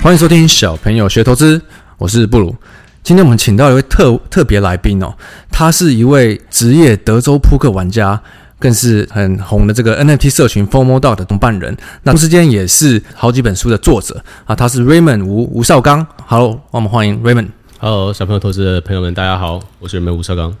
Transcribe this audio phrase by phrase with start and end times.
[0.00, 1.60] 欢迎收听小朋友学投资，
[1.98, 2.54] 我是布鲁。
[3.02, 5.12] 今天我们请到一位特特别来宾哦，
[5.50, 8.18] 他是一位职业德州扑克玩家，
[8.60, 14.54] 更是很红的这个 NFT 社群 FOMO Dog 的同伴人，那同时间也是好几本书的作者啊。
[14.54, 16.06] 他是 Raymond 吴吴绍刚。
[16.26, 17.48] Hello，我们欢迎 Raymond。
[17.80, 20.54] Hello，小朋友投资的朋友们，大家好，我是 Raymond 吴绍刚。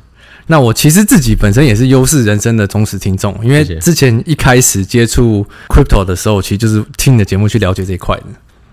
[0.48, 8.24] 那我其实自己本身也是优势人生的忠实听众，因为之前一开始接触 Crypto 的时候，其实就是听你的节目去了解这一块的。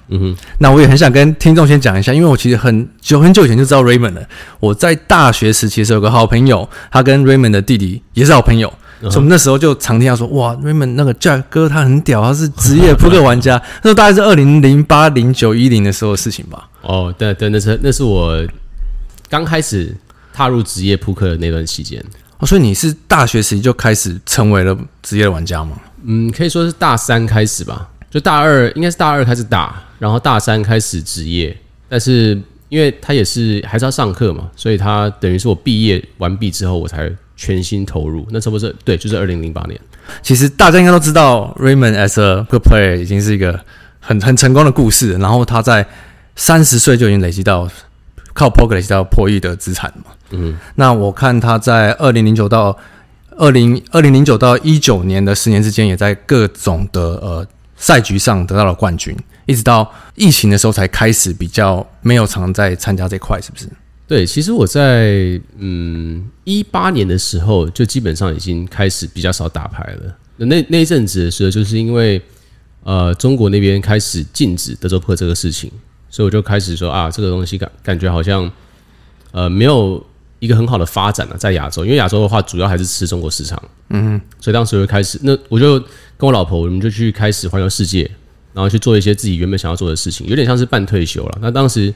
[0.10, 4.22] 嗯哼，那我也很想跟听众先讲一下，因为我其实很久很久以前就知道 Raymond 了。
[4.60, 13.62] 我在大学时期的时候有个好朋友，他跟 Raymond 的弟弟也是好朋友，所以我们那时候就常听他说：“哇，Raymond 那个 Jack 哥他很屌，他是职业扑克玩家。
[13.82, 16.70] ”那时候大概是二零零八、零九、一零的时候的事情吧。
[16.82, 18.46] 哦，对对，那是那是我
[19.30, 19.96] 刚开始
[20.32, 22.04] 踏入职业扑克的那段期间。
[22.38, 25.72] 哦，所以你是大学时期就开始成为了职业玩家吗？
[26.04, 27.90] 嗯，可以说是大三开始吧。
[28.16, 31.54] 就大二应该是大二开始打，然后大三开始职业。
[31.90, 38.26] 但是因为他也是还是要上课嘛，所以他等于是我毕业完毕之后我才全心投入。
[38.32, 39.78] 那差不多是对，就是二零零八年。
[40.22, 43.60] 其实大家应该都知道，Raymond as a good player 已经是一个
[44.00, 45.18] 很很成功的故事。
[45.18, 45.86] 然后他在
[46.38, 47.70] 三十岁就已经累积到
[48.34, 50.14] 靠 poker 累积到破亿的资产嘛。
[50.30, 52.78] 嗯，那我看他在二零零九到
[53.32, 57.46] 二零二零零九到一九年的十年之间，也在各种的呃。
[57.76, 59.16] 赛局上得到了冠军，
[59.46, 63.68] 一直到疫情的时候才开始比较没有常在参加这块，是不是？
[64.08, 70.18] 对，其实我在嗯一八年的时候就基本上已经开始比较少打牌了。
[70.38, 72.22] 那那一阵子的时候，就是因为
[72.84, 75.72] 呃中国那边开始禁止德州扑克这个事情，
[76.10, 78.52] 所以我就开始说啊，这个东西感感觉好像
[79.32, 80.06] 呃没有
[80.46, 85.84] 一个很好的发展了，在亚洲，因为亚洲的话主要还是吃中国市场，嗯，所以当时就开始，那我就。
[86.18, 88.10] 跟我老婆，我们就去开始环游世界，
[88.54, 91.38] 然后去做一些自己原本想要做的事情，有点像是半退休了。
[91.42, 91.94] 那当时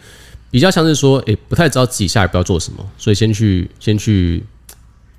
[0.52, 4.44] 比较像是说，诶，不太知道自己下一步要做什么，所以先去先去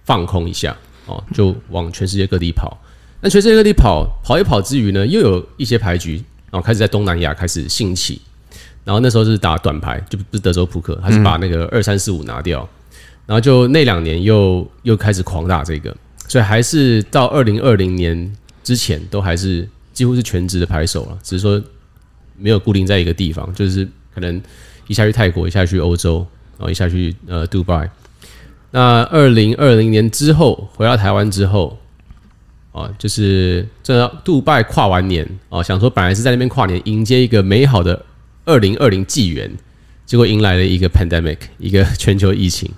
[0.05, 0.77] 放空一下
[1.07, 2.79] 哦，就往全世界各地跑。
[3.23, 8.21] 那全世界各地跑跑一跑之余呢，又有一些牌局，然后开始在东南亚开始兴起。
[8.85, 12.69] 然后那时候是打短牌，就不是德州扑克，还是把那个二三四五拿掉。
[13.31, 15.97] 然后就那两年又又开始狂打这个，
[16.27, 18.37] 所以还是到二零二零年。
[18.63, 21.61] 之前都还是几乎是全职的拍手了，只是说
[22.37, 24.41] 没有固定在一个地方，就是可能
[24.87, 26.25] 一下去泰国，一下去欧洲，
[26.59, 27.91] 然后一下去呃杜拜。
[28.71, 31.79] 那二零二零年之后回到台湾之后，
[32.71, 38.05] 啊，就是这杜拜跨完年啊，想说本来是在那边跨年，迎接一个美好的
[38.45, 39.51] 二零二零纪元，
[40.05, 42.71] 结果迎来了一个 pandemic，一个全球疫情。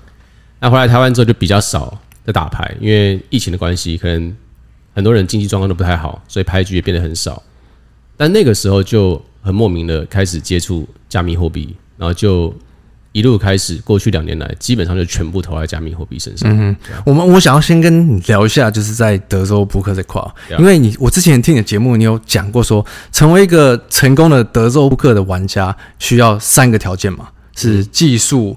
[0.62, 4.34] 那回来台湾之后就比较少在打牌，因为疫情的关系，可能。
[4.95, 7.43] 很多人经济状况都不太好，所以牌局也变得很少。
[8.15, 12.55] 但那个时候就很莫名的开始接触加密货币，然后就
[13.12, 16.55] 一路开始，过去两年来基本上就全部投在加密货币身上。
[16.55, 20.22] 嗯，我们我想要先跟你聊一下，就是在德州扑克这块，
[20.59, 28.55] 因为你我之前听你的节目，你有讲过说，成为一个成功的德州扑克的玩家需要三个条件嘛，是技术、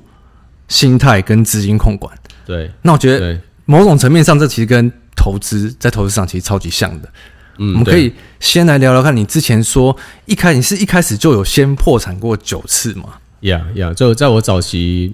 [0.67, 2.15] 心态跟资金控管。
[2.45, 7.09] 对，那我觉得某种层面上，这其实跟投资在投资上其实超级像的，
[7.57, 9.95] 嗯，我们可以先来聊聊看，你之前说
[10.25, 13.15] 一开你是一开始就有先破产过九次吗？
[13.41, 15.13] 呀呀，就在我早期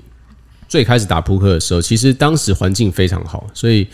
[0.68, 3.88] 最开始打扑克的时候，其实当时环境非常好，所以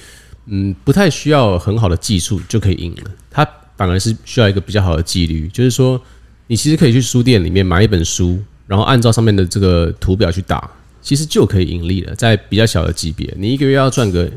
[0.45, 3.11] 嗯，不太需要很好的技术就可以赢了。
[3.29, 6.01] 它反而是需要一个比较好的纪律，就是说
[6.47, 10.69] 你其实可以去书店里面买一本书，然后按照上面的这个图表去打，
[11.07, 12.13] 其实就可以盈利了。
[12.15, 14.29] 在比较小的级别，你一个月要赚个。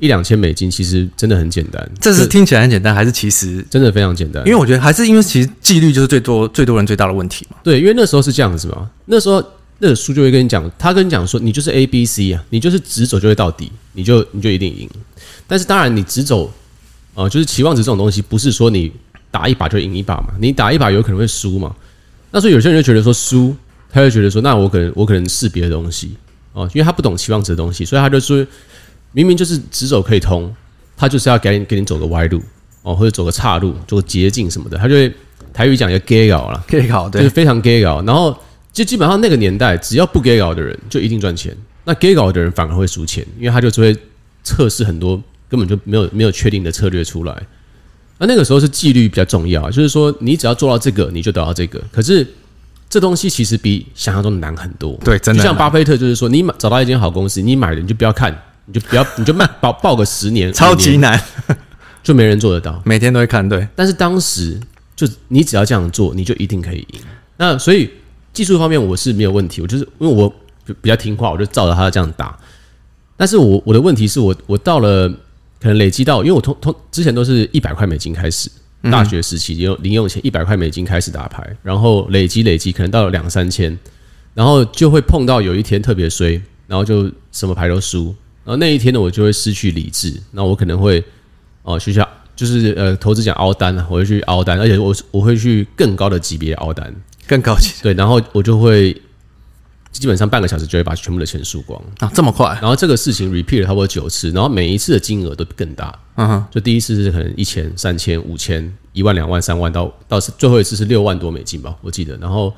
[0.00, 4.40] 一两千美金其实真的很简单，这是听起来很简单，还是其实真的非常简单？
[4.46, 7.56] 因为我觉得还是因为其实纪律就是最多最多人最大的问题嘛。
[7.64, 9.44] 对，因为那时候是这样子嘛，那时候
[9.80, 14.88] 那个书就会跟你讲，他跟你讲说，你就是 A B C 啊，你就是直走就会到底，你就你就一定赢。
[15.48, 16.46] 但是当然你直走
[17.14, 18.92] 啊、呃，就是期望值这种东西，不是说你
[19.32, 21.74] 打一把就赢一把嘛，你打一把有可能会输嘛。
[22.30, 23.52] 那所以有些人就觉得说输，
[23.90, 26.16] 他就觉得说，那我可能我可能试别的东西。
[26.52, 28.44] 哦，因为他不懂期望值的东西，所以他就说
[29.12, 30.52] 明明就是直走可以通，
[30.96, 32.42] 他就是要给你给你走个歪路
[32.82, 35.12] 哦，或者走个岔路，走个捷径什么的，他就会
[35.52, 38.36] 台语讲叫 gay 搞了，gay 搞对，就是非常 gay 搞，然后
[38.72, 43.96] 就基本上那个年代，只要不 gay 搞的人就一定赚钱，那 gay 搞的人反而会输钱，因为他就只会
[44.42, 47.42] 测试很多根本就没有没有确定的策略出来。
[48.18, 51.80] 那那个时候是纪律比较重要，就是说你只要做到这个，你就得到这个。
[51.92, 52.26] 可是
[52.88, 54.98] 这东西其实比想象中的难很多。
[55.04, 55.42] 对，真的。
[55.42, 58.36] 就像巴菲特，就是说你买找到一间好公司，你买了你就不要看，
[58.66, 61.20] 你就不要，你就卖抱抱个十年，超级难，
[62.02, 62.80] 就没人做得到。
[62.84, 63.66] 每天都会看，对。
[63.74, 64.58] 但是当时
[64.96, 67.00] 就你只要这样做，你就一定可以赢。
[67.36, 67.90] 那所以
[68.32, 70.32] 技术方面我是没有问题，我就是因为我
[70.80, 72.38] 比较听话，我就照着他这样打。
[73.16, 75.12] 但是我我的问题是我我到了。
[75.60, 78.48] 可能累积到，因为我通通之前都是一百块美金开始，
[78.82, 83.76] 大学时期用零用钱一百块美金开始打牌，然后累积累积，可能到了两三千，
[84.34, 88.14] 然后就会碰到有一天特别衰，然后就什么牌都输，
[88.44, 91.02] 然后那一天呢，我就会失去理智，那我可能会
[91.62, 96.94] 哦学校就是呃投资讲凹单啊，我会去凹单，而且我我会去更高的级别凹单，
[97.26, 98.96] 更高级对，然后我就会。
[99.90, 102.46] 基本上半个小时就会把全部的钱输光啊，这么快！
[102.60, 105.98] 然后这个事情 repeat 了差不多九次，然后每一次的金额都更大。
[106.16, 112.16] 嗯哼，就第一次是可能一千、三千、五千、一万、两万、三万，到到最后一次是六万多美金吧，我记得。
[112.18, 112.52] 然后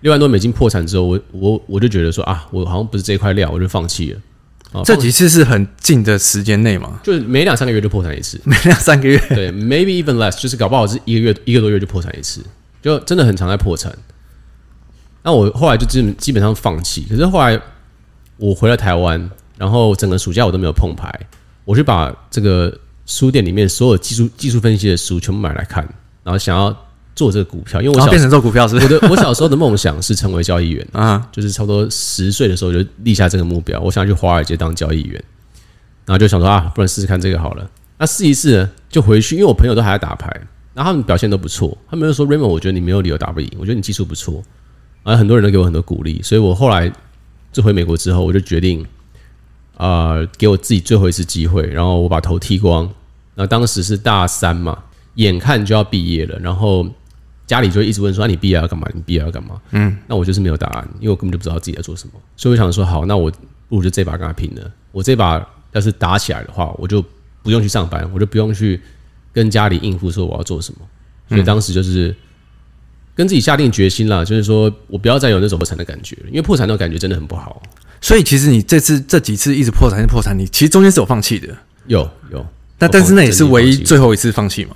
[0.00, 4.20] 六万多美金破产之后，我我我就觉得说啊，我好像不是这块料，我就放弃了。
[4.84, 7.00] 这几次是很近的时间内嘛？
[7.02, 12.40] 就是每两三个月就破产一次， 每两三个月对，maybe even less，就是搞不好是一个月一个多月就破产一次，
[12.80, 13.92] 就真的很常在破产。
[15.22, 17.06] 那我后来就基本基本上放弃。
[17.08, 17.60] 可是后来
[18.36, 21.12] 我回了台湾，然后整个暑假我都没有碰牌，
[21.64, 22.76] 我就把这个
[23.06, 25.82] 书店里面所有技术技术分析的书全部买来看，
[26.24, 26.74] 然后想要
[27.14, 28.94] 做这个股票，因为我想变成做股票是不是？
[28.94, 35.22] 我的我小时候的梦想是成为交易员啊，就是差不多十岁的时候就立下这个目标，我想去华尔街当交易员，
[36.06, 37.70] 然后就想说啊，不然试试看这个好了。
[37.98, 40.28] 那试一试呢，就回去，因为我朋友都还在打牌，
[40.72, 44.42] 然后他们表现都不错，他们就说 Raymond，我觉得你没有理由打不赢，我觉得你技术不错。
[45.02, 46.92] 而很多人都给我很多鼓励，所以我后来
[47.52, 48.82] 这回美国之后，我就决定，
[49.76, 52.88] 啊、呃，给我自己最后一次机会，然后我把头剃光。
[53.34, 54.78] 那当时是大三嘛，
[55.14, 56.86] 眼看就要毕业了，然后
[57.46, 58.86] 家里就一直问说：“啊、你毕业要干嘛？
[58.92, 62.14] 你毕业要干嘛？”嗯，那我就是没有答案，因为我根本就不知道自己在做什么。
[62.36, 63.30] 所以我想说，好，那我
[63.68, 64.70] 不如就这把跟他拼了。
[64.92, 67.02] 我这把要是打起来的话，我就
[67.42, 68.80] 不用去上班，我就不用去
[69.32, 70.80] 跟家里应付说我要做什么。
[71.28, 72.14] 所以当时就是。
[73.20, 77.60] 跟自己下定决心了，就是说我不要再有那种破产的感觉了，因为破产那种感觉真的很不好。
[78.00, 81.48] 所以其实你这次这几次一直破产，一直破产，你其实中间是有放弃的。
[81.86, 82.46] 有有，
[82.78, 84.74] 那但是那也是唯一最后一次放弃嘛？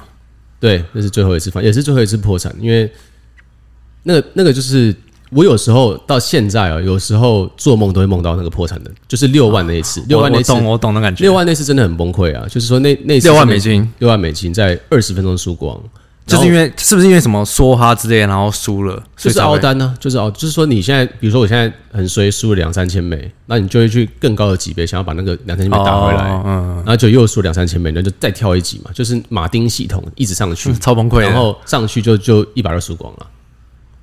[0.61, 2.55] 对，那是最后一次放，也是最后一次破产。
[2.61, 2.93] 因为
[4.03, 4.95] 那个那个就是
[5.31, 11.23] 我有时候到现在啊，有时候做梦都会梦到那个破产的，就是六万那一次，六万那次，我懂我懂的感觉。
[11.23, 12.47] 六万那次真的很崩溃啊！
[12.47, 15.83] 就是说那那次六万美金，六万美金在二十分钟输光。
[16.27, 19.95] 就是因为是不是因为什么梭哈之类，然后输了，就是凹单呢？
[20.01, 33.27] 就是凹，就是说你现在，比如说我现在很衰，输了两三千枚，那你就会去更高的级别，想要把那个两三千枚打回来，嗯，然后就又输两三千枚，那就再跳一级嘛，就是马丁系统一直上去， 超崩溃，然后上去就就一把就输光了。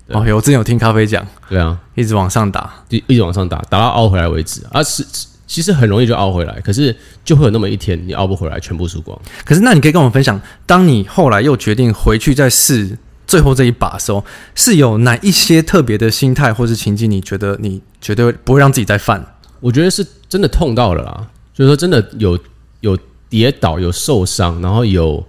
[0.10, 5.04] 哦，有，我之前有听咖啡讲，对啊，一直往上打，一一直往上打，打到凹回来为止，啊是。
[5.52, 6.96] 其实很容易就熬回来，可是
[7.26, 9.22] 就会有那么一天你熬不回来，全部输光。
[9.44, 12.98] 可是那你可以跟我们分享，当你后来又决定回去再试
[13.28, 14.24] 最后这一把的时候，
[14.56, 17.12] 是有哪一些特别的心态或是情境？
[17.12, 19.22] 你觉得你绝对不会让自己再犯？
[19.60, 22.40] 我觉得是真的痛到了啦，就是说真的有
[22.80, 22.98] 有
[23.28, 25.22] 跌倒、有受伤，然后有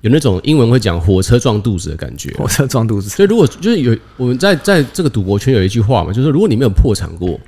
[0.00, 2.32] 有那种英文会讲火车撞肚子的感觉。
[2.38, 3.10] 火车撞肚子。
[3.10, 7.38] 所以如果就是有我们在在这个赌博圈有一句话嘛，就是说如果你没有破产过。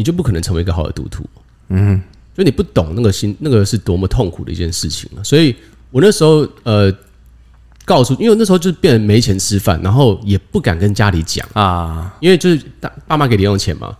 [0.00, 1.28] 你就不可能成为一个好的赌徒，
[1.68, 2.00] 嗯，
[2.34, 5.22] 就你不懂那个心，那个是多么痛苦的一件事情了。
[5.22, 5.54] 所以
[5.90, 6.90] 我那时候呃，
[7.84, 13.94] 告诉，因为那时候就变得没钱吃饭，然后也不敢跟家里讲啊，因为就是大爸妈给零用钱嘛。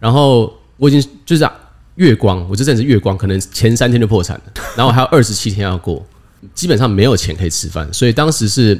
[0.00, 1.48] 然后我已经就是
[1.94, 6.04] 月光，我这阵子月光，可能前三天就破产了， 然后还有二十七天要过，
[6.52, 7.88] 基本上没有钱可以吃饭。
[7.92, 8.76] 所以当时是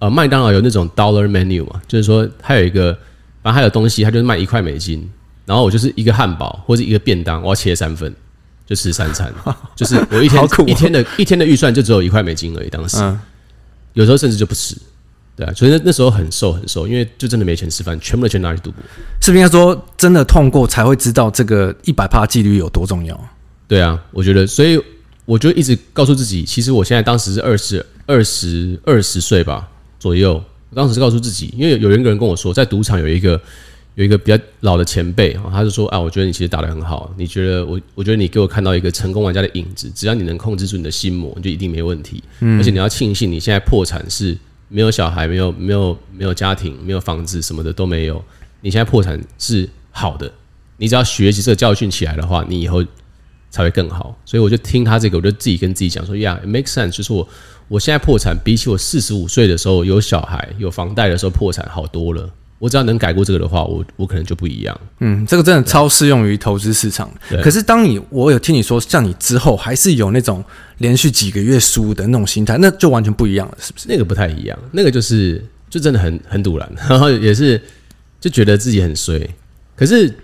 [0.00, 2.92] 呃，麦当劳有那种 dollar menu 嘛，就是说它有一个，
[3.44, 5.08] 反正还有东西，它就是卖一块美金。
[5.50, 8.14] 然后我就是一个汉堡或者一个便当，我要切三份，
[8.64, 9.34] 就吃三餐。
[9.74, 12.68] 就是我一天一天的一天的预算就只有一块美金而已。
[12.68, 12.98] 当时，
[13.94, 14.76] 有时候甚至就不吃。
[15.34, 18.80] 对啊，所以那那时候很瘦很瘦，因为就真的没钱吃饭，全部的钱拿去赌博。
[19.20, 23.20] 是不是应该说真的痛过才会知道这个一百趴纪律有多重要？
[23.66, 24.80] 对啊，我觉得，所以
[25.24, 30.34] 我就一直告诉自己，其实我现在当时是二十二十二十岁吧左右。
[30.70, 33.40] 我当时是告诉自己，因为有有一个人跟我说，在赌场有一个。
[33.96, 42.22] 有一个比较老的前辈啊，他就说啊，我觉得你其实打得很好，你觉得我，我觉得你给我看到一个成功玩家的影子，只要你能控制住你的心魔，你就一定没问题。
[42.38, 44.36] 嗯，而且你要庆幸你现在破产是
[44.68, 48.22] 没有小孩，没有没有没有家庭，没有房子，什么的都没有。
[48.60, 50.32] 你现在破产是好的，
[50.76, 52.84] 你只要学习这个教训起来的话，你以后
[53.50, 54.16] 才会更好。
[54.24, 57.28] 所以我就听他这个，我就自己跟自己讲说，Yeah，it makes sense，就是我
[57.68, 62.30] 我现在破产，比起我四十五岁的时候有小孩有房贷的时候破产好多了。
[62.60, 64.80] 我只要能改过这个的话，我我可能就不一样。
[64.98, 67.10] 嗯，这个真的超适用于投资市场。
[67.42, 70.44] 可是当你我有听你说，像你之后还是有那种
[70.76, 73.86] 连续几个月输的那种心态，那就完全不一样了，是不是？
[73.88, 77.58] 那个不太一样，那个就是就真的很很赌然，然后也是
[78.20, 79.26] 就觉得自己很衰。
[79.74, 80.14] 可是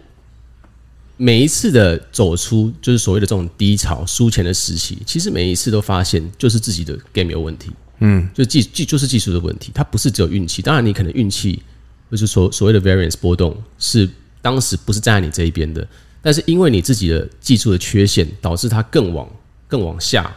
[1.17, 7.71] 每一次的走出，就是所谓的这种低潮、输钱的时期，其实每一次都发现就是自己的 game 有问题。
[8.01, 10.61] 嗯，就技技就是技术的问题，它不是只有运气。
[10.61, 11.63] 当然，你可能运气。
[12.11, 14.09] 就是所所谓的 variance 波动是
[14.41, 15.87] 当时不是站在你这一边的，
[16.23, 19.29] 但是因为你自己的技术的缺陷，导致它更往
[19.67, 20.31] 更往下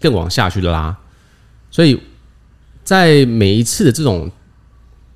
[0.00, 0.96] 更往下去拉，
[1.70, 2.00] 所以
[2.82, 4.30] 在每一次的这种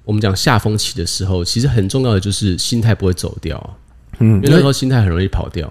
[0.05, 3.77] 我们讲下风期的时候，其实很重要的就是心态不会走掉，
[4.19, 5.71] 嗯，因为那时候心态很容易跑掉，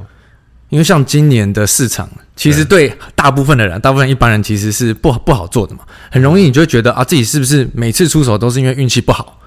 [0.70, 2.98] 因为像今年的市场，其实对。
[3.16, 9.40] 大部分的人，大部分一般人其实是不不好做的嘛，很容易你就会觉得啊，自己是不是每次出手都是因为运气不好。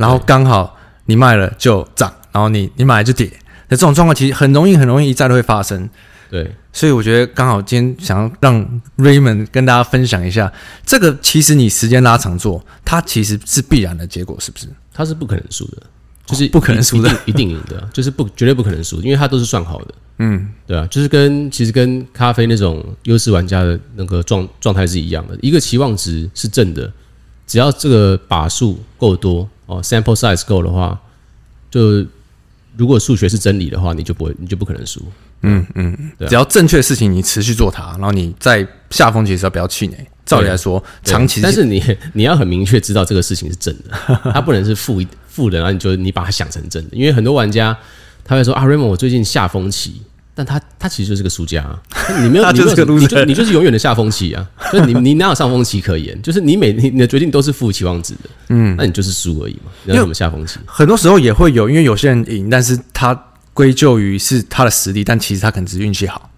[0.00, 3.30] 然后刚好你卖了就涨，然后你你买了就跌，
[3.68, 5.86] 那这种状况其实很容易很容易一再都会发生。
[6.30, 10.50] 对，所以我觉得刚好今天想要让 Raymond 跟大家分享一下，
[10.86, 14.68] 这个其实你时间拉长做，它其实是必然的结果，是不是？
[14.94, 15.82] 它是不可能输的，
[16.24, 19.94] 就是不可能输的，一定赢的， 就是不绝对不可能输，因为它都是算好的。
[20.18, 26.90] 嗯，对啊，就是跟其实跟咖啡那种优势玩家的那个状状态是一样的，一个期望值是正的，
[27.46, 29.48] 只要这个把数够多。
[29.70, 31.00] 哦，sample size 够的话，
[31.70, 32.04] 就
[32.76, 35.00] 如果数学是真理的话，你就不会，你就不可能输。
[35.42, 39.96] 嗯嗯，对啊，只要正确的事情，你持续做它，然后你在下风期的时候不要气馁。
[40.26, 46.96] 照理来说，长期，但是你你要很明确知道这个事情是真的，它不能是负负的，然后你就你把它想成真的。
[46.96, 47.76] 因为很多玩家
[48.24, 50.02] 他会说啊，Raymond，我最近下风期。
[50.42, 51.78] 但他他其实就是个输家啊！
[52.22, 54.48] 你没有， 你就是你就你就是永远的下风期啊！
[54.72, 56.18] 就你你哪有上风期可言？
[56.22, 59.70] 就是你每你你的决定都是负期望值的，嗯，那你就是输而已嘛。
[59.84, 60.58] 你要怎么下风期？
[60.64, 63.14] 很多时候也会有，因为有些人赢，但是他
[63.52, 66.30] 归咎于是他的实力，但其实他可能只是运气好，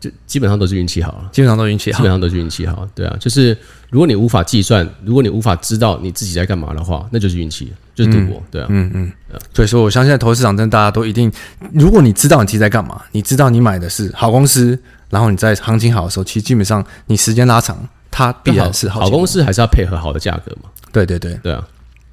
[0.00, 2.88] 就基本上都是运气好了，基本上都运气好，基本上都是运气好。
[2.94, 3.54] 对啊，就是
[3.90, 7.70] 如果你无法计算，如果你无法知道你自己在干嘛的话，那就是运气。
[7.94, 9.12] 就是赌博，对啊，嗯嗯，
[9.54, 11.30] 所以说我相信在投资市场，真的大家都一定，
[11.72, 14.76] 如果你知道你自己在干嘛，你知道你买的是好公司，
[15.10, 17.78] 然后你在行情好的时候，其实基本上你时间拉长，
[18.10, 20.68] 它必然是好，好公司，还是要配合好的价格嘛。
[20.90, 21.64] 对对对，对啊，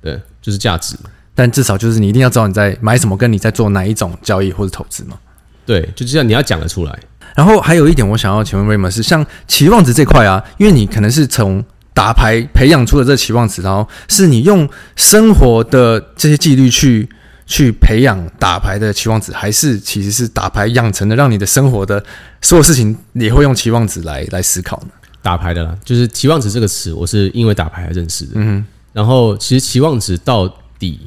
[0.02, 0.96] 对，就是价值，
[1.34, 5.18] 但至少就是你一定要知道你在买什么，跟你在做哪一种交易或者投资嘛。
[5.66, 7.00] 对，就这样你要讲得出来。
[7.36, 11.64] 然后还有一点，我想要请问 Raymond 是像期望值这块啊，因为你可能是从。
[11.94, 17.08] 打牌培养出的这个期望值，然后是你用生活的这些纪律去
[17.46, 22.02] 去培养打牌的期望值，还是其实是打牌养成的，让你的生活的
[22.42, 24.88] 所有事情也会用期望值来来思考呢？
[25.22, 28.32] 打牌的啦，就是期望值这个词，我是因为打牌而认识的。
[28.36, 30.48] 嗯，然后其实期望值到
[30.80, 30.98] 底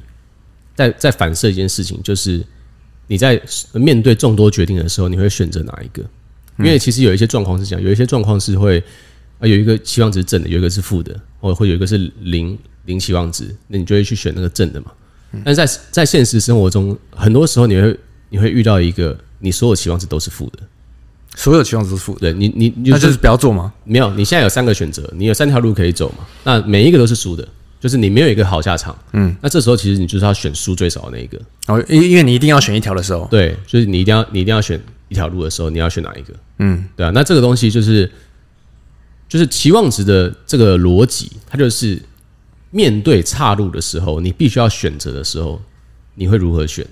[0.75, 2.45] 在在反射一件事情，就是
[3.07, 3.41] 你在
[3.73, 6.03] 面对众多决定的时候，你会选择哪一个？
[6.59, 8.85] 因为其实有一些状况是这样，有一些状况是会。
[9.39, 14.93] 啊，有一个期望值正的，有一个是负的，或会有一个是零零期望值，那你就会去选那个正的嘛。
[15.45, 17.99] 但是在在现实生活中，很多时候你会
[18.29, 20.61] 你会遇到一个，你所有期望值都是负的，
[21.35, 22.21] 所有期望值都是负的。
[22.21, 23.73] 对你你那就是不要做吗？
[23.83, 26.25] 没有，你现在有三个选择，你有三条路可以走嘛。
[26.45, 27.47] 那每一个都是输的，
[27.81, 28.97] 就是你没有一个好下场。
[29.13, 31.37] 嗯，那这时候其实你就是要选输最少的那一个。
[31.67, 36.33] 哦，因因为你一定要选一条的时候，对，就是你一定要你一定要选一条路的时候，你要选哪一个？
[36.61, 37.11] 嗯，对啊。
[37.13, 38.09] 那这个东西就是。
[39.35, 42.01] 就是期望值的这个逻辑，它就是
[42.71, 45.61] 面对岔路的时候，你必须要选择的时候，
[46.15, 46.87] 你会如何选？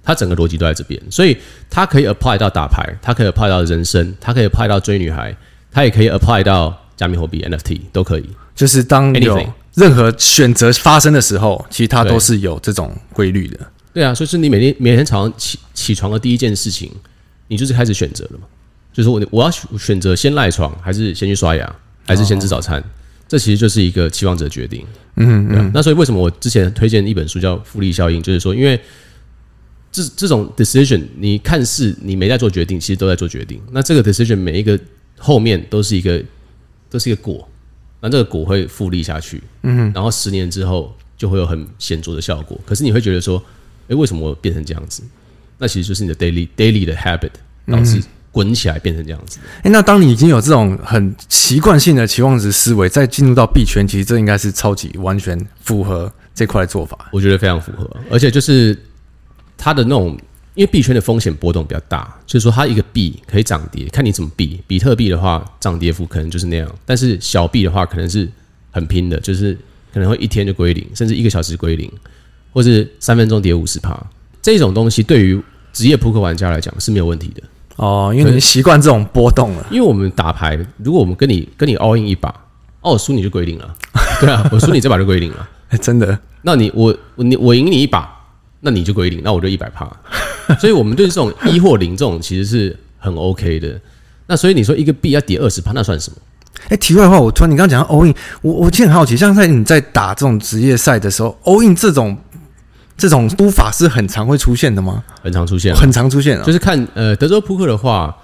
[0.00, 1.36] 它整个逻辑都在这边，所以
[1.68, 5.36] 它可以 apply 到打牌，它可以 apply 到人生，它可以 apply 到追女孩，
[5.72, 8.30] 它也可以 apply 到加密货币 NFT 都可以。
[8.54, 13.58] 就是当有任何选择发生的时候，其实它都是有这种规律的。
[13.92, 16.92] 对啊，所以是你每天每天早上起起床的第一件事情，
[17.48, 18.46] 你就是开始选择了嘛。
[18.92, 22.80] 就是我我要选择先赖床，还是先去刷牙，还是先吃早餐？
[22.80, 22.84] 哦、
[23.26, 24.86] 这其实就是一个期望值的决定。
[25.16, 25.70] 嗯嗯。
[25.72, 28.20] 那所以为什么我之前推荐一本书叫《复利效应》？
[28.22, 28.78] 就是说，因为
[29.90, 33.60] 这这种 decision，你看似你没在做决定，其实都在做决定。
[33.70, 34.78] 那这个 decision 每一个
[35.18, 36.22] 后面都是一个
[36.90, 37.48] 都是一个果，
[38.00, 39.42] 那这个果会复利下去。
[39.62, 39.90] 嗯。
[39.94, 42.60] 然后十年之后就会有很显著的效果。
[42.66, 43.42] 可是你会觉得说，
[43.88, 45.02] 哎，为什么我变成这样子？
[45.58, 47.30] 那其实就是你的 daily daily 的 habit
[47.66, 49.38] 导致滚起来变成这样子。
[49.62, 57.10] 哎，那当你已经有这种很习惯性的期望值思维，再进入到币圈，其实这应该是超级完全符合这块的做法。
[57.12, 58.76] 我觉得非常符合，而且就是
[59.56, 60.18] 它的那种，
[60.54, 64.58] 因为币圈的风险波动比较大，就是说它一个币可以涨跌，看你怎么币。
[64.66, 68.26] 比特币的话，涨跌幅可能就是那样，但是小币的话，可能是
[68.70, 69.54] 很拼的，就是
[69.92, 71.90] 可能会一天就归零，甚至一个小时归零，
[72.52, 73.94] 或是三分钟跌五十趴。
[74.40, 75.40] 这种东西对于
[75.72, 77.42] 职业扑克玩家来讲是没有问题的
[77.76, 79.66] 哦，因为你习惯这种波动了。
[79.70, 82.28] 因为我们打牌，如果我们跟你跟你 all in 一把，
[82.80, 83.74] 哦，我输你就归零了。
[84.20, 85.48] 对啊，我输你这把就归零了。
[85.70, 86.18] 欸、真的？
[86.42, 88.08] 那你我你我赢你一把，
[88.60, 89.90] 那你就归零，那我就一百趴。
[90.60, 93.80] 所以我们对这种一或零这种其实是很 OK 的。
[94.26, 96.16] 那所以你说一个币要跌二十趴，那算什么？
[96.64, 102.16] 哎、欸，题外话，我突然你刚刚讲到 all in，我我其实很好奇，像在你在打这种职业赛的时候，all in 这种。
[103.02, 105.02] 这种赌法是很常会出现的吗？
[105.20, 106.44] 很常出现，很常出现啊。
[106.44, 108.16] 就是看呃德州扑克的话，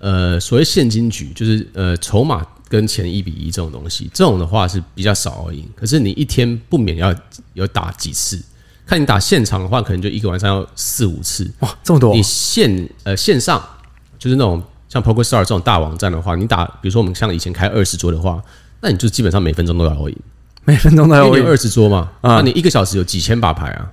[0.00, 5.64] 呃所谓现金局，就是呃筹码跟钱一比一这种东西，这种的话是比较少而已。
[5.76, 7.14] 可是你一天不免要
[7.52, 8.36] 有打几次，
[8.84, 11.48] 看你打现场的话，可能就一个晚上要四五次。
[11.60, 12.12] 哇，这么多！
[12.12, 13.64] 你线呃线上
[14.18, 18.42] 就是那种像 PokerStars 这种大网站的话，你打比如说我们像以前开二十桌的话，
[18.80, 20.16] 那你就基本上每分钟都要 in。
[20.64, 23.88] 每分钟都要有二十桌嘛，那你一个小时有几千把牌啊？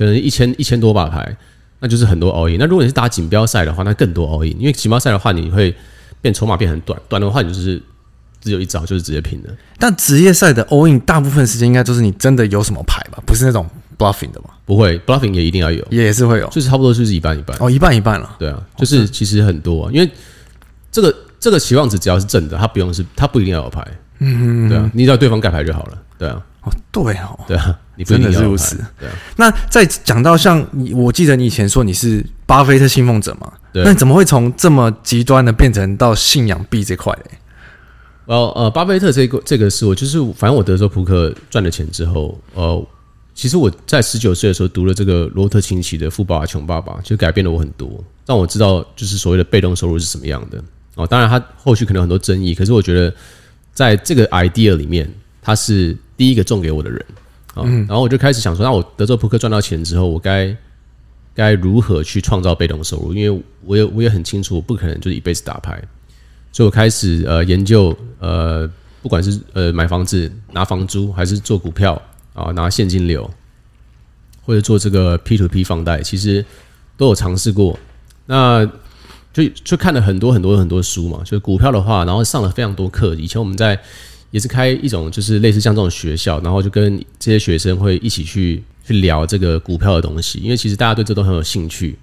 [0.00, 1.36] 可能一千一千多把牌，
[1.80, 2.56] 那就是很多 all in。
[2.58, 4.58] 那如果你是打锦标赛的话，那更多 all in。
[4.58, 5.76] 因为锦标赛的话，你会
[6.22, 7.80] 变筹码变很短，短的话你就是
[8.40, 9.54] 只有一招，就是直接平的。
[9.78, 13.22] 但职业赛的 all in 大部分时间应该都是你真的有什么牌吧？
[13.26, 14.48] 不是那种 bluffing 的吗？
[14.64, 17.54] 不会，bluffing 也一定要有，也是会有，就是差不多就是一半一半。
[17.60, 18.36] 哦，一半一半了。
[18.38, 20.10] 对啊，就是其实很多，啊，因为
[20.90, 23.86] 这个这个期望值只要是正的，它不用是它不一定要有牌。
[24.20, 25.98] 嗯，对啊，你只要对方盖牌就好了。
[26.16, 26.42] 对啊。
[26.62, 28.76] 哦，对哦，对啊，你真的是如此。
[28.98, 33.50] 对啊，那再讲到像你，我记得你以前说你是巴菲特信奉者嘛？
[33.72, 33.82] 对。
[33.82, 37.38] 那你怎么会从这么极端的变成到信仰币这块嘞？
[38.26, 42.86] 呃呃，巴菲特这个这个是我就是，反正我德州扑克赚了钱之后，呃，
[43.34, 47.88] 其实我在十九岁的时候读了这个罗特清崎的《富爸爸穷爸爸》，就改变了我很多，
[48.26, 50.62] 让我知道就是所谓的被动收入是什么样的。
[50.96, 53.12] 哦，当然他后续可能有很多争议，可是我觉得
[53.80, 55.08] 在这个 idea 里面，
[55.40, 55.96] 他是。
[56.20, 57.02] 第一个中给我的人
[57.54, 60.54] 啊，然后我就开始想说，那我德州扑克赚到钱之后，我该
[61.34, 63.14] 该如何去创造被动收入？
[63.14, 65.82] 因为我也我也很清楚，我不可能就是一辈子打牌，
[66.52, 72.00] 所以我开始呃研究呃，不管是呃买房子拿房租，还是做股票
[72.34, 73.30] 啊拿现金流，
[74.42, 76.44] 或者做这个 P to P 放贷，其实
[76.98, 77.78] 都有尝试过。
[78.26, 78.70] 那
[79.32, 83.14] 就就看了很多很多很多书嘛，就是股票的话，然后上了非常多课。
[83.14, 83.80] 以前我们在。
[84.32, 91.98] 也是开一种就是类似像这种学校，然后就跟这些学生会一起去去聊这个股票的东西，因为其实大家对这都很有兴趣。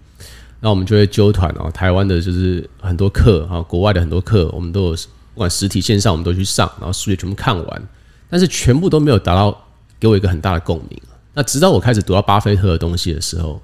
[0.60, 7.88] 那我们就会揪团哦，台湾的就是很多课啊，国外的很多课，我们都有不管实体线上，我们都去上，然后书也全部看完，
[8.30, 9.66] 但是全部都没有达到
[9.98, 11.02] 给我一个很大的共鸣。
[11.34, 13.62] 那直到我开始读到巴菲特的东西的时候，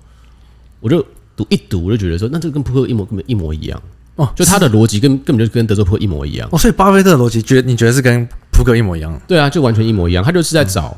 [0.80, 3.82] 我就读一读，我就觉得说，那这个跟扑克一模根本一模一样。
[4.16, 9.20] 哦，就他的逻辑跟根本就跟德州扑克一模一样哦，所以巴菲特的逻辑觉得你觉得是跟扑克一模一样？
[9.28, 10.24] 对啊，就完全一模一样。
[10.24, 10.96] 他就是在找，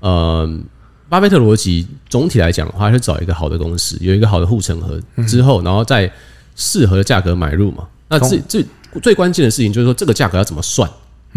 [0.00, 0.60] 嗯、呃，
[1.08, 6.12] 巴菲特逻辑总体来讲的话，他是找一个好的公司，有一个好的护城河之后，然后再
[6.54, 7.88] 适合的价格买入嘛。
[8.10, 8.66] 那最最
[9.02, 10.86] 最关键的事情就是说，这个价格要怎么算，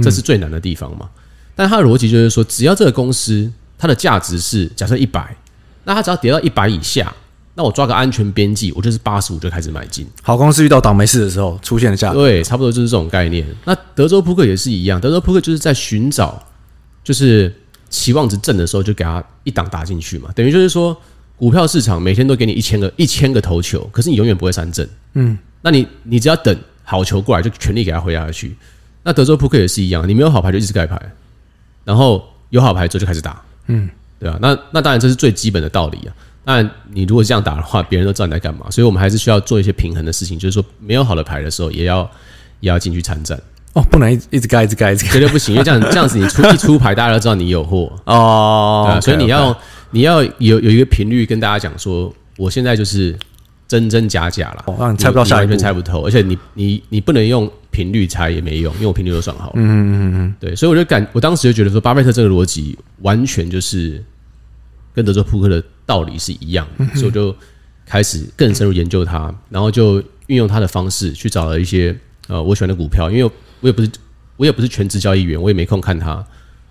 [0.01, 1.10] 这是最难的地方嘛。
[1.56, 5.34] 但他的逻辑就是说，只要这个公司它的价值是假设一百，
[5.86, 7.13] 那它只要跌到一百以下。
[7.55, 10.07] 那我抓个安全边际，我就是八十五就开始买进。
[10.23, 13.45] 好公司遇到倒霉事的时候出现了价格，对，差不多就是这种概念。
[13.65, 16.43] 那德州扑克也是一样，德州扑克就是在寻找，
[17.03, 17.53] 就是
[17.89, 20.29] 期望值正的时候就给他一档打进去嘛。
[20.33, 20.99] 等于就是说，
[21.37, 24.89] 股票市场每天都给你一千个一千个头球，可是你永远不会三振。
[25.13, 28.55] 嗯，那你你只要等好球过来，就全力给他挥下去。
[29.03, 30.99] 那德州扑克也是一样，你没有好牌就一直盖牌，
[31.85, 33.39] 然后有好牌之后就开始打。
[33.67, 33.87] 嗯，
[34.17, 34.39] 对啊。
[34.41, 36.15] 那那当然这是最基本的道理啊。
[36.45, 42.10] 那你如果这样打的话，别人都知道你在干嘛，所以我们还是需要做一些平衡的事情，就是说没有好的牌的时候，也要
[42.60, 43.41] 也要进去参战。
[43.73, 47.91] 哦，不能一一直盖一直盖一直盖，绝对不行，因为这样这样子你出一出牌，大家都知道你有货。
[48.06, 49.58] 哦，所以你要
[49.91, 53.17] 你要有有一个频率跟大家讲说，我现在就是
[53.67, 59.45] 真真假假了，哦，让你猜不到下一步，完全猜不透，而且你你你不能用频率猜也没用，因为我频率都算好。
[59.45, 64.03] 了，嗯嗯嗯嗯，对，所以我就感我当时就觉得说，巴菲特这个逻辑完全就是。
[64.95, 67.36] 跟德州扑克的道理是一样，所以我就
[67.86, 71.96] 开始更深入研究它，然后就运用它的方式去找了一些
[72.28, 73.89] 呃我喜欢的股票，因为我也不是
[74.38, 76.24] 我也不是全职交易员，我也没空看它，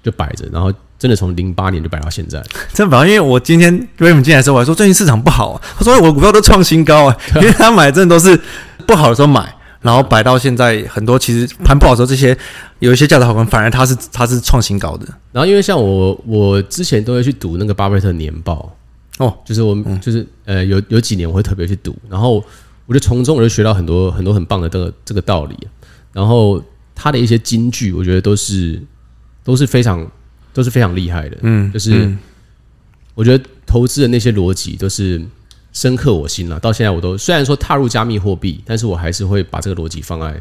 [0.03, 2.42] 就摆着，然后真的从零八年就摆到现在。
[2.72, 8.40] 真的，因为我今天 Raymond 进来的时候，我还说最近市场不好，啊，他说我股票都创新高啊， 因为他买的真的都是
[8.87, 9.55] 不好的时候买。
[9.83, 12.38] 然后摆到现在，很多其实盘不好的时候，这些
[12.79, 15.05] 有一些价值好股，反而它是它是创新高的。
[15.33, 18.72] 然后因为像我，我之前都会去读那个巴菲特年报
[19.18, 22.44] 哦，就是我们就是呃有有几年我会特别去读，然后
[22.87, 25.57] 我就从中我就学到很多很多很棒的这个这个道理。
[26.12, 26.62] 然后
[26.94, 28.81] 他的一些金句，我觉得都是
[29.44, 30.11] 都是非常
[30.53, 31.38] 都是非常厉害的。
[31.42, 32.12] 嗯，就是
[33.14, 35.22] 我觉得投资的那些逻辑都是。
[35.75, 40.38] 深刻我心了，到现在我都虽然说踏入加密货币，但是我还是会把这个逻辑放在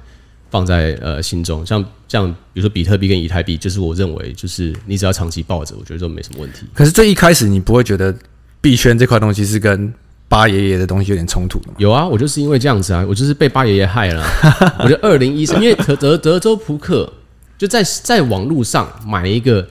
[0.50, 1.66] 放在呃心中。
[1.66, 6.66] 像像比如说比特币跟以太币，就是我认为就是你只要长期抱着，我觉得都没什么问题。
[6.74, 8.14] 可是最一开始你不会觉得
[8.62, 9.94] 币圈这块东西是跟
[10.30, 11.74] 八爷爷的东西有点冲突的吗？
[11.80, 14.24] 有啊，我就是因为这样子啊，我就是被八爷爷害了。
[14.80, 17.12] 我觉得二零一三，因为德德德州扑克
[17.58, 19.68] 就在在网络上买一个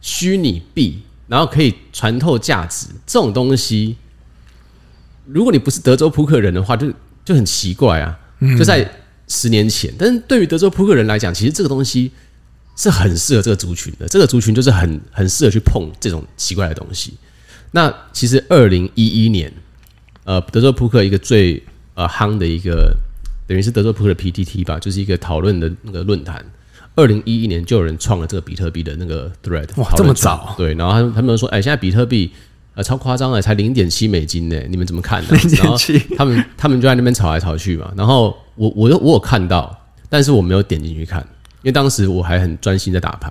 [0.00, 3.96] 虚拟币，然后可以传透价值这种东西。
[5.26, 6.92] 如果你不是德州扑克人的话，就
[7.24, 8.18] 就很奇怪啊。
[8.58, 8.86] 就在
[9.28, 12.10] 十年前，但是对于德州扑克人来讲，其实这个东西
[12.76, 14.06] 是很适合这个族群的。
[14.06, 17.14] 这个族群就是很很适合去碰这种奇怪的东西。
[17.74, 19.52] 那其实二零一一年，
[20.22, 21.60] 呃，德州扑克一个最
[21.94, 22.96] 呃夯的一个，
[23.48, 26.44] 等于是德州扑克的 PTT 吧，就是一个讨论的那个论坛。
[26.94, 30.54] 二零一一年就有人创了这个比特币的那个 thread，哇，这么早？
[30.56, 32.30] 对，然后他们他们说，哎，现在比特币。
[32.76, 35.28] 呃，超夸张了，才零点七美金呢，你们怎么看呢？
[35.38, 37.92] 零点七他们他们就在那边吵来吵去嘛。
[37.96, 39.72] 然后我我我有看到，
[40.08, 41.20] 但是我没有点进去看，
[41.62, 43.30] 因为当时我还很专心在打牌。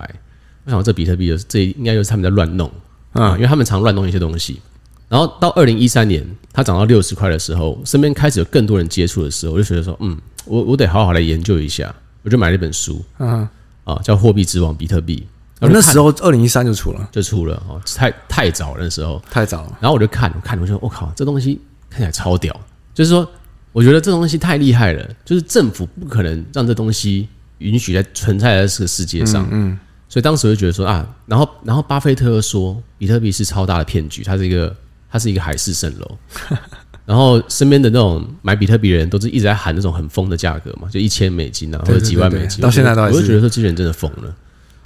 [0.64, 2.70] 我想这比特币就是这应该就是他们在乱弄
[3.14, 4.60] 啊，因为他们常乱弄一些东西。
[5.08, 11.94] 然后到二零一三年，它涨到六十块的时候，身边开始有更多人接触的时候，我就觉得说，嗯，我我得好好来研究一下。
[12.22, 13.46] 我就买了一本书，嗯
[13.84, 15.22] 啊，叫《货币之王：比特币》。
[15.68, 19.78] 那时候二零一三就出了，就出了哦，太太早了那时候，太早了。
[19.78, 22.58] 然后我就看，我看，我就说，我靠，这东西看起来超屌。
[22.94, 23.30] 就是说，
[23.72, 29.46] 我觉得这东西太厉害了，就是政府不可能让这东西允许在存在在这个世界上。
[29.50, 29.78] 嗯。
[30.14, 34.72] 所以当时我就觉得说啊，然后然后巴菲特说，比特币是超大的骗局，它是一个
[35.10, 36.18] 它是一个海市蜃楼。
[37.04, 42.60] 然后身边的那种买比特币的人都是一直在喊那种很疯的价格嘛，就一千美金啊，或者几万美金。
[42.60, 44.32] 到现在都还是，我就觉得说这些人真的疯了。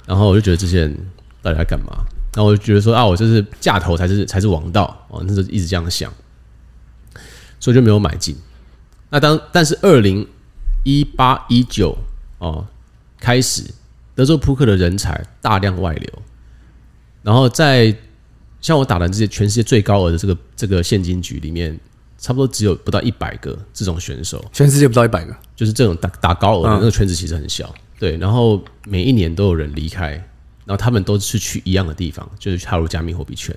[0.07, 0.97] 然后我就觉得这些人
[1.43, 1.93] 到底在干嘛？
[2.33, 6.11] 然后我就觉得说啊，我就是价投才是才是王道哦，那时候一直这样想，
[7.59, 8.35] 所以就没有买进。
[9.11, 10.27] 那当但是二零
[10.83, 11.95] 一八一九
[12.39, 12.65] 哦
[13.19, 13.63] 开始，
[14.19, 16.09] 德州扑克的人才大量外流，
[17.23, 17.95] 然后在
[18.59, 21.79] 像我打的这些全世界最高额的这个这个现金局里面，
[22.17, 27.73] 差不多只有不到一百个这种选手，全世界不到一百个，就是这种打打高额的那个圈子其实很小。
[27.97, 30.11] 对，然后每一年都有人离开，
[30.65, 33.55] 然后他们都是去一样的地方，就是踏入加密货币圈。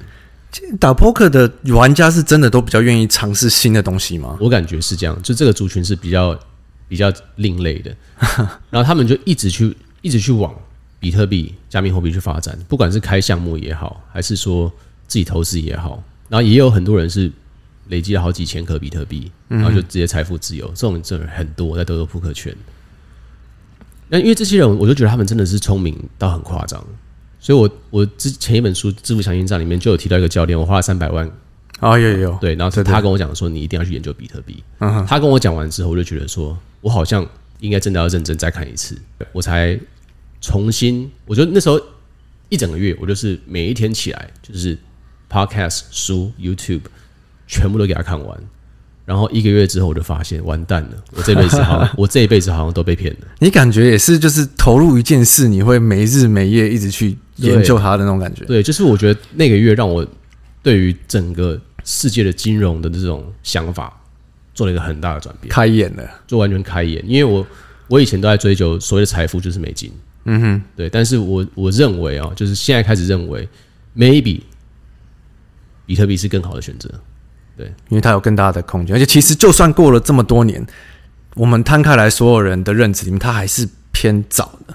[0.78, 4.38] 打 poker 的玩家是真的都比较愿意尝试新的东西吗？
[4.40, 6.38] 我感觉是这样，就这个族群是比较
[6.86, 7.92] 比较另类的，
[8.70, 10.54] 然后他们就一直去一直去往
[11.00, 14.70] 比特币、加密货币去发展，不管是开项目也好，还是说
[15.08, 17.32] 自己投资也好，然后也有很多人是
[17.88, 22.54] 累积了好几千颗比特币，然后就直接财富自由，这种这种很多在德州扑克圈。
[24.08, 26.84] 那因为这些人，我就觉得他们真的是聪明到很夸张，
[27.40, 31.30] 所以我我之前一本书《致富强心脏》里面就有提到一个教练，我花了三百万。
[31.80, 34.62] 啊，有有对，然后他跟我讲说，你一定要去研究比特币。
[34.78, 37.26] 他跟我讲完之后，我就觉得说我好像
[37.62, 38.96] 应该真的要认真再看一次，
[39.32, 39.78] 我才
[40.40, 41.80] 重新，我觉得那时候
[42.48, 44.76] 一整个月，我就是每一天起来就是
[45.30, 46.82] Podcast、书、YouTube
[47.46, 48.38] 全部都给他看完。
[49.04, 53.26] 然后一个月之后，我就发现完蛋了，我这辈子好像， 我这一辈子好像都被骗了。
[53.38, 58.44] 你感觉也是，就是投入一件事，你会没日没夜一直去研究它的那种感觉。
[58.44, 60.06] 对，就是我觉得那个月让我
[60.62, 64.01] 对于整个世界的金融的这种想法
[64.54, 67.02] 做了一个很大的转变，开眼了，就完全开眼。
[67.06, 67.46] 因为我
[67.88, 69.92] 我以前都在追求所谓的财富就是美金，
[70.24, 70.88] 嗯哼，对。
[70.88, 73.48] 但是我我认为啊，就是现在开始认为
[73.96, 74.40] ，maybe
[75.86, 76.88] 比特币是更好的选择。
[77.56, 80.66] 对，因为它有更大的空间，而且其实就算过了这么多年，
[81.34, 84.74] 我们摊开来所有人的认知里面，它还是偏早的。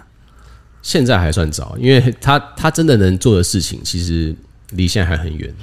[0.83, 4.35] 现在还算早，因为 它它真的能做的事情，其实
[4.71, 5.53] 离现在还很远。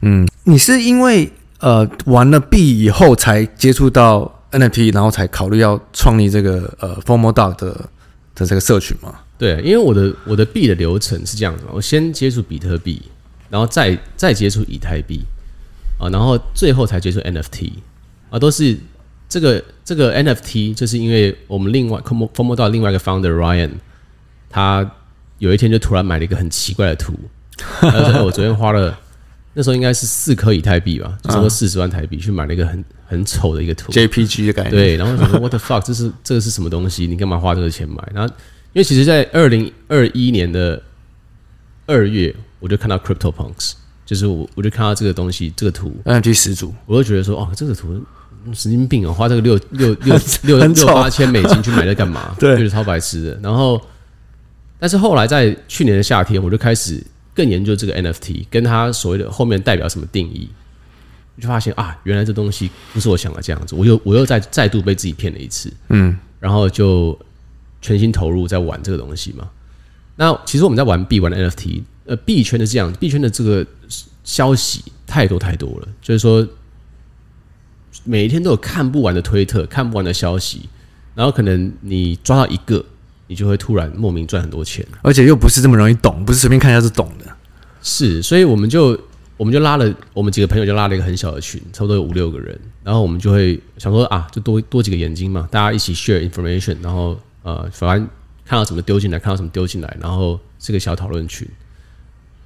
[0.00, 1.30] 嗯，你是因为
[1.62, 7.72] 呃玩了币以后才接触到 NFT，然后才考虑要创立这个呃 Formo Dog 的
[8.34, 9.14] 的这个社群吗？
[9.38, 13.00] 对，因为我的我的币的流程是这样子，我先接触比特币，
[13.48, 15.22] 然后再再接触以太币。
[15.98, 17.70] 啊，然后最后才接触 NFT，
[18.28, 18.76] 啊，都是
[19.28, 23.70] 这个这个 NFT，就是因为我们另外 FOMO Dog 另外一个 founder Ryan，
[24.50, 24.90] 他
[25.38, 27.14] 有一天就突然买了一个很奇怪的图，
[27.82, 28.98] 而且我昨天花了
[29.54, 34.70] 那时候应该是四颗以太币吧，差不多四十万台币去买了一个很很丑的一个图，JPG 的感觉。
[34.70, 37.06] 对，然后我说 What the fuck，这是这个是什么东西？
[37.06, 37.96] 你干嘛花这个钱买？
[38.14, 38.34] 然后
[38.72, 40.82] 因为其实，在二零二一年的
[41.86, 43.72] 二月，我就看到 CryptoPunks，
[44.06, 48.02] 就是我我就看到这个东西，这个图 NFT 始祖，我就觉得说，哦，这个图
[48.54, 52.34] 神经病啊，花这个六六六 六六八千美金去买这干嘛？
[52.40, 53.38] 对，就是超白痴的。
[53.42, 53.78] 然后，
[54.78, 60.48] 但是后来在去年的夏天，我就开始更研究这个 NFT，跟它所谓的后面代表什么定义，
[61.40, 65.72] 就发现啊，原来这东西不是我想的这样子，我又我又再再度被自己骗了一次。
[65.88, 67.18] 嗯，然后就。
[67.84, 69.50] 全心投入在玩这个东西嘛？
[70.14, 73.66] 那其实我们在玩币，玩的 NFT，呃，币圈的这样，币圈的这个
[74.22, 76.46] 消息太多太多了，就是说
[78.04, 80.68] 每一天都有看不完的推特，看不完的消息，
[81.16, 82.84] 然后可能你抓到一个，
[83.32, 87.24] 你就会突然莫名赚很多钱，而且又不是这么容易懂，不是随便看一下就懂的。
[87.82, 88.98] 是，所以我们就
[89.36, 97.18] 我们就拉了，我们几个朋友就拉了一个很小的群，差不多有五六个人，然后我们就会想说啊，就多多几个眼睛嘛，大家一起 share information，然后。
[97.44, 98.08] 呃，反正
[98.44, 101.44] 看到什么丢进来，看到什么丢进来，然后这个小讨论群。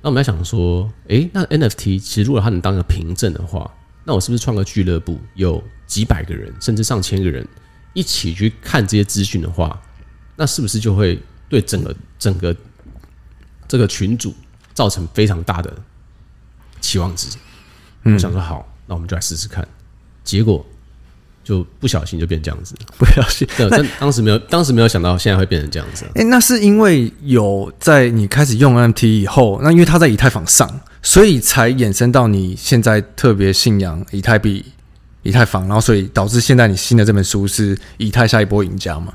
[0.01, 3.71] 那我们在想说，诶，那 NFT 其实如果它能当一个凭证的话，
[4.05, 7.47] 那我是不是创个俱乐部，有几百个人甚至上千个人
[7.93, 9.79] 一起去看这些资讯的话，
[10.37, 12.55] 那是不是就会对整个整个
[13.67, 14.35] 这个群组
[14.75, 15.73] 造成非常大的
[16.81, 17.29] 期望值？
[18.05, 19.67] 嗯，我想说好，那我们就来试试看。
[20.23, 20.65] 结果。
[21.47, 23.47] 就不小心就变这样子，不小心。
[23.57, 26.05] 对，但当时没有，当时没有想到现在会变成这样子。
[26.07, 30.69] 哎、欸，那是因为有在你开始用 NFT 以后，那因为它在以太坊上，
[31.03, 34.65] 所以才衍生到你现在特别信仰以太币、
[35.23, 39.15] 以太坊，然后所以导致现在你新的这本书是以太下一波赢家嘛？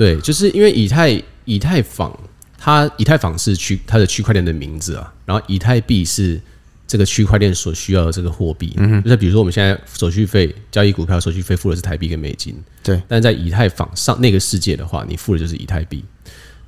[0.00, 2.18] 对，就是因为以太以太坊，
[2.56, 6.40] 它以太坊是区它的区块链的名字啊，然后以太币是。
[6.90, 13.00] 这个区块链所需要的这个货币，嗯哼，就是比如说我们现在手续费交易股票手续费付的是台币跟美金，对。
[13.06, 16.04] 但是在以太坊上那个世界的话，你付的就是以太币。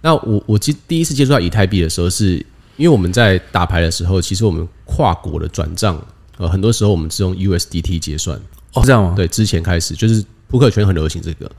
[0.01, 2.35] 那我我第第一次接触到以太币的时候，是
[2.77, 6.01] 因为我们在打牌的时候，其实我们跨国的转账，
[6.37, 8.41] 呃，很多时候我们是用 USDT 结算。
[8.75, 9.15] 哦，这样吗？
[9.17, 11.51] 对，之前开始就是扑克圈很流行这个，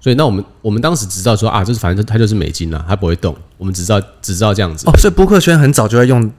[0.00, 3.34] 所以那我们我们当时只知道说啊，就是反正它就是美金啊，它不会动。
[3.56, 4.88] 我们只知道只知道这样子。
[4.88, 6.30] 哦，所以博客圈很早就在用。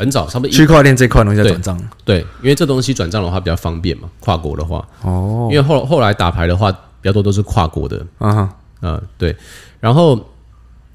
[0.00, 9.34] 很早，差不多区块链这块东西在转账，对，因为这东西转账的话比较方便嘛，跨国的话，哦，因为后后来打牌的话比较多都是跨国的，啊哈，呃，对，
[9.80, 10.16] 然后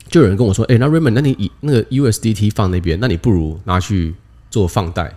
[0.07, 4.15] 就有人跟我说，哎、欸，那 Raymond，那你以那个 USDT 放那边，那你不如拿去
[4.49, 5.13] 做放贷。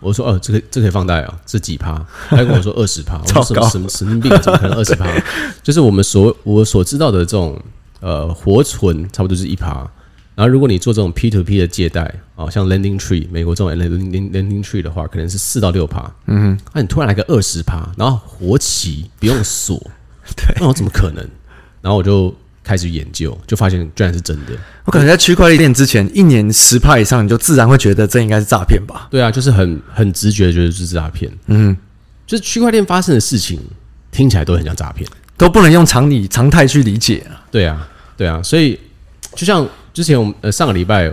[0.00, 2.04] 我说，哦、呃，这个这个、可以放贷啊，是几趴？
[2.28, 5.06] 他跟我说 二十趴，我说什么什么神经病，怎么可能二十趴？
[5.62, 7.60] 就是我们所我所知道的这种
[8.00, 9.88] 呃活存，差不多是一趴。
[10.34, 16.10] 然后，如果你做这种 P to P 的借贷啊，像 Lending Tree 美国这种 Lending Lending Tree 的话，可能是四到六趴。
[16.26, 19.76] 嗯哼，那你突然来个二十趴，然后活期不用锁，
[20.34, 21.22] 对，那我怎么可能？
[21.82, 22.34] 然后我就
[22.70, 24.52] 开始研究，就发现居然是真的。
[24.84, 29.08] 我可能在区块链之前一年十趴以上，你就自然会觉得这应该是诈骗吧？
[29.10, 31.28] 对啊，就是很很直觉觉得是诈骗。
[31.46, 31.76] 嗯，
[32.24, 33.58] 就是区块链发生的事情
[34.12, 35.04] 听起来都很像诈骗，
[35.36, 37.42] 都不能用常理常态去理解啊。
[37.50, 38.78] 对啊，对啊，所以
[39.34, 39.68] 就像。
[39.92, 41.12] 之前我们呃上个礼拜